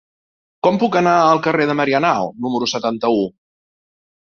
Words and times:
Com 0.67 0.79
puc 0.83 0.97
anar 1.01 1.13
al 1.27 1.43
carrer 1.49 1.69
de 1.73 1.77
Marianao 1.83 2.35
número 2.49 2.73
setanta-u? 2.77 3.25